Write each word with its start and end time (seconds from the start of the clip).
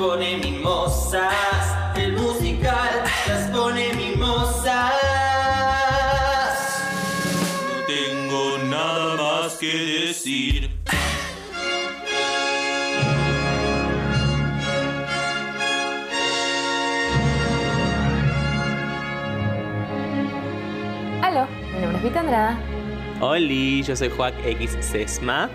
pone 0.00 0.38
mimosas. 0.38 1.34
El 1.94 2.12
musical 2.14 3.04
las 3.28 3.50
pone 3.50 3.92
mimosas. 3.94 4.94
No 7.68 7.84
tengo 7.86 8.58
nada 8.64 9.16
más 9.16 9.58
que 9.58 9.72
decir. 10.06 10.70
Aló, 21.22 21.46
mi 21.74 21.80
nombre 21.80 21.98
es 21.98 22.02
Vita 22.02 22.20
Andrada 22.20 22.58
Oli, 23.20 23.82
yo 23.82 23.94
soy 23.94 24.08
Joac 24.08 24.34
X 24.46 24.78
Sesma. 24.80 25.50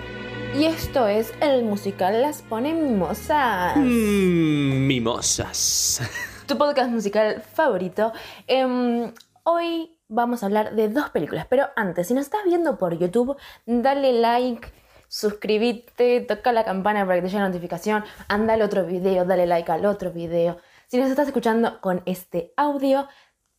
Y 0.58 0.66
esto 0.66 1.08
es 1.08 1.34
el 1.42 1.64
musical 1.64 2.22
Las 2.22 2.42
Pone 2.42 2.74
Mimosas, 2.74 3.76
Mm, 3.78 4.88
mimosas. 4.88 6.02
tu 6.48 6.58
podcast 6.58 6.90
musical 6.92 7.42
favorito. 7.42 8.14
Em, 8.48 9.12
hoy 9.44 9.98
vamos 10.08 10.44
a 10.44 10.46
hablar 10.46 10.76
de 10.76 10.90
dos 10.90 11.10
películas, 11.10 11.46
pero 11.50 11.68
antes, 11.76 12.08
si 12.08 12.14
nos 12.14 12.26
estás 12.26 12.42
viendo 12.46 12.78
por 12.78 12.98
YouTube, 12.98 13.36
dale 13.66 14.14
like, 14.14 14.72
suscríbete, 15.08 16.22
toca 16.22 16.52
la 16.54 16.64
campana 16.64 17.06
para 17.06 17.16
que 17.18 17.22
te 17.24 17.28
llegue 17.30 17.40
la 17.42 17.50
notificación, 17.50 18.04
anda 18.28 18.54
al 18.54 18.62
otro 18.62 18.86
video, 18.86 19.26
dale 19.26 19.46
like 19.48 19.72
al 19.72 19.86
otro 19.86 20.12
video. 20.12 20.58
Si 20.88 20.98
nos 20.98 21.10
estás 21.10 21.28
escuchando 21.28 21.82
con 21.82 22.02
este 22.06 22.54
audio, 22.56 23.08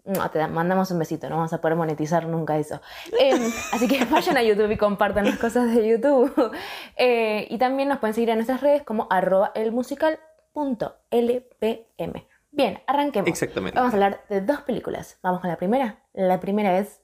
no, 0.06 0.30
te 0.30 0.38
da- 0.38 0.48
mandamos 0.48 0.90
un 0.90 0.98
besito, 0.98 1.28
no 1.28 1.36
vamos 1.36 1.52
a 1.52 1.60
poder 1.60 1.76
monetizar 1.76 2.26
nunca 2.26 2.58
eso. 2.58 2.80
Em, 3.18 3.40
así 3.72 3.88
que 3.88 4.04
vayan 4.06 4.36
a 4.36 4.42
YouTube 4.42 4.70
y 4.70 4.76
compartan 4.76 5.24
las 5.26 5.38
cosas 5.38 5.74
de 5.74 5.86
YouTube. 5.88 6.32
Eh, 6.98 7.46
y 7.50 7.58
también 7.58 7.90
nos 7.90 7.98
pueden 7.98 8.14
seguir 8.14 8.30
en 8.30 8.36
nuestras 8.36 8.62
redes 8.62 8.82
como 8.82 9.06
arroba 9.10 9.52
elmusical.lpm. 9.54 12.26
Bien, 12.50 12.78
arranquemos. 12.86 13.28
Exactamente. 13.28 13.78
Vamos 13.78 13.92
a 13.92 13.96
hablar 13.96 14.24
de 14.30 14.40
dos 14.40 14.62
películas. 14.62 15.18
Vamos 15.22 15.42
con 15.42 15.50
la 15.50 15.56
primera. 15.56 16.02
La 16.14 16.40
primera 16.40 16.78
es 16.78 17.02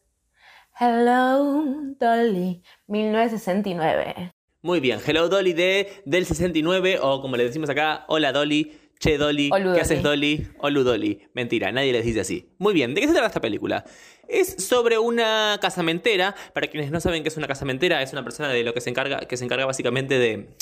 Hello 0.80 1.62
Dolly, 1.98 2.62
1969. 2.86 4.32
Muy 4.62 4.80
bien, 4.80 4.98
Hello 5.04 5.28
Dolly 5.28 5.52
de 5.52 6.02
del 6.06 6.24
69 6.24 6.98
o 7.02 7.20
como 7.20 7.36
le 7.36 7.44
decimos 7.44 7.68
acá, 7.68 8.04
hola 8.08 8.32
Dolly, 8.32 8.80
che 9.02 9.18
Dolly, 9.18 9.50
Olu 9.52 9.74
¿qué 9.74 9.80
haces 9.80 10.02
Dolly. 10.02 10.46
Olu 10.58 10.84
Dolly. 10.84 11.28
Mentira, 11.34 11.72
nadie 11.72 11.92
les 11.92 12.04
dice 12.04 12.20
así. 12.20 12.54
Muy 12.58 12.72
bien, 12.72 12.94
¿de 12.94 13.00
qué 13.00 13.08
se 13.08 13.12
trata 13.12 13.26
esta 13.26 13.40
película? 13.40 13.84
Es 14.28 14.64
sobre 14.64 14.96
una 14.96 15.58
casamentera, 15.60 16.36
para 16.54 16.68
quienes 16.68 16.92
no 16.92 17.00
saben 17.00 17.24
qué 17.24 17.28
es 17.28 17.36
una 17.36 17.48
casamentera, 17.48 18.00
es 18.00 18.12
una 18.12 18.22
persona 18.22 18.48
de 18.50 18.62
lo 18.62 18.72
que 18.72 18.80
se 18.80 18.90
encarga 18.90 19.18
que 19.20 19.36
se 19.36 19.44
encarga 19.44 19.66
básicamente 19.66 20.18
de 20.20 20.56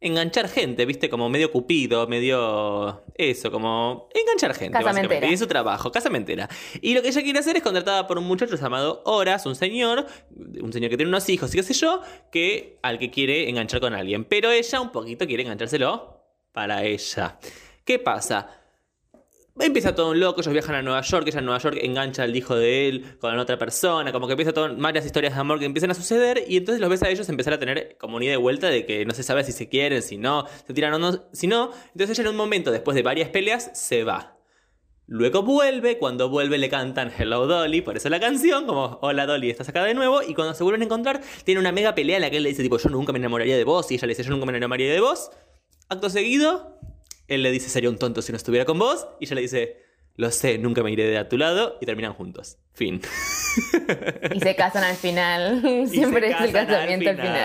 enganchar 0.00 0.48
gente, 0.48 0.84
¿viste? 0.84 1.08
Como 1.08 1.30
medio 1.30 1.50
cupido, 1.50 2.06
medio 2.08 3.04
eso, 3.14 3.50
como 3.50 4.08
enganchar 4.14 4.52
gente, 4.52 4.76
Casamentera. 4.76 5.26
Y 5.26 5.32
es 5.32 5.40
su 5.40 5.46
trabajo, 5.46 5.90
casamentera. 5.90 6.50
Y 6.82 6.92
lo 6.92 7.00
que 7.00 7.08
ella 7.08 7.22
quiere 7.22 7.38
hacer 7.38 7.56
es 7.56 7.62
contratada 7.62 8.06
por 8.06 8.18
un 8.18 8.24
muchacho 8.24 8.56
llamado 8.56 9.00
Horas, 9.06 9.46
un 9.46 9.54
señor, 9.54 10.04
un 10.60 10.72
señor 10.74 10.90
que 10.90 10.96
tiene 10.98 11.08
unos 11.08 11.26
hijos 11.30 11.54
y 11.54 11.56
qué 11.56 11.62
sé 11.62 11.72
yo, 11.72 12.02
que 12.30 12.78
al 12.82 12.98
que 12.98 13.10
quiere 13.10 13.48
enganchar 13.48 13.80
con 13.80 13.94
alguien. 13.94 14.24
Pero 14.24 14.50
ella 14.50 14.80
un 14.80 14.92
poquito 14.92 15.26
quiere 15.26 15.44
enganchárselo 15.44 16.21
para 16.52 16.84
ella. 16.84 17.38
¿Qué 17.84 17.98
pasa? 17.98 18.62
Empieza 19.60 19.94
todo 19.94 20.12
un 20.12 20.20
loco, 20.20 20.40
ellos 20.40 20.52
viajan 20.52 20.76
a 20.76 20.82
Nueva 20.82 21.02
York, 21.02 21.26
ella 21.28 21.40
en 21.40 21.44
Nueva 21.44 21.60
York 21.60 21.78
engancha 21.82 22.22
al 22.22 22.34
hijo 22.34 22.56
de 22.56 22.88
él 22.88 23.18
con 23.20 23.38
otra 23.38 23.58
persona, 23.58 24.10
como 24.10 24.26
que 24.26 24.32
empieza 24.32 24.52
todo, 24.52 24.74
varias 24.76 25.04
historias 25.04 25.34
de 25.34 25.40
amor 25.40 25.58
que 25.58 25.66
empiezan 25.66 25.90
a 25.90 25.94
suceder 25.94 26.42
y 26.48 26.56
entonces 26.56 26.80
los 26.80 26.88
ves 26.88 27.02
a 27.02 27.10
ellos 27.10 27.28
empezar 27.28 27.52
a 27.52 27.58
tener 27.58 27.98
como 27.98 28.16
una 28.16 28.24
ida 28.24 28.32
de 28.32 28.38
vuelta 28.38 28.68
de 28.68 28.86
que 28.86 29.04
no 29.04 29.12
se 29.12 29.22
sabe 29.22 29.44
si 29.44 29.52
se 29.52 29.68
quieren, 29.68 30.00
si 30.00 30.16
no, 30.16 30.46
se 30.66 30.72
tiran 30.72 30.94
o 30.94 30.98
no, 30.98 31.28
si 31.32 31.48
no, 31.48 31.70
entonces 31.88 32.18
ella 32.18 32.28
en 32.28 32.34
un 32.34 32.36
momento 32.36 32.70
después 32.70 32.94
de 32.94 33.02
varias 33.02 33.28
peleas 33.28 33.70
se 33.74 34.04
va. 34.04 34.38
Luego 35.06 35.42
vuelve, 35.42 35.98
cuando 35.98 36.30
vuelve 36.30 36.56
le 36.56 36.70
cantan 36.70 37.12
Hello 37.16 37.46
Dolly, 37.46 37.82
por 37.82 37.96
eso 37.98 38.08
la 38.08 38.20
canción, 38.20 38.64
como 38.64 38.98
Hola 39.02 39.26
Dolly, 39.26 39.50
estás 39.50 39.68
acá 39.68 39.84
de 39.84 39.92
nuevo, 39.92 40.22
y 40.22 40.32
cuando 40.32 40.54
se 40.54 40.62
vuelven 40.62 40.80
a 40.80 40.84
encontrar, 40.86 41.20
tiene 41.44 41.60
una 41.60 41.72
mega 41.72 41.94
pelea 41.94 42.16
en 42.16 42.22
la 42.22 42.30
que 42.30 42.38
él 42.38 42.44
le 42.44 42.48
dice 42.48 42.62
tipo 42.62 42.78
yo 42.78 42.88
nunca 42.88 43.12
me 43.12 43.18
enamoraría 43.18 43.58
de 43.58 43.64
vos, 43.64 43.90
y 43.90 43.96
ella 43.96 44.06
le 44.06 44.12
dice 44.12 44.22
yo 44.22 44.30
nunca 44.30 44.46
me 44.46 44.56
enamoraría 44.56 44.90
de 44.90 45.00
vos. 45.00 45.30
Acto 45.88 46.10
seguido, 46.10 46.78
él 47.28 47.42
le 47.42 47.50
dice 47.50 47.68
sería 47.68 47.90
un 47.90 47.98
tonto 47.98 48.22
si 48.22 48.32
no 48.32 48.36
estuviera 48.36 48.64
con 48.64 48.78
vos, 48.78 49.06
y 49.20 49.26
ella 49.26 49.36
le 49.36 49.40
dice 49.42 49.82
lo 50.16 50.30
sé, 50.30 50.58
nunca 50.58 50.82
me 50.82 50.92
iré 50.92 51.04
de 51.04 51.18
a 51.18 51.28
tu 51.28 51.38
lado, 51.38 51.78
y 51.80 51.86
terminan 51.86 52.12
juntos. 52.12 52.58
Fin. 52.74 53.00
Y 54.34 54.40
se 54.40 54.56
casan 54.56 54.84
al 54.84 54.96
final. 54.96 55.86
Siempre 55.88 56.30
es 56.30 56.40
el 56.40 56.56
al 56.56 56.66
casamiento 56.66 57.10
al 57.10 57.16
final. 57.16 57.36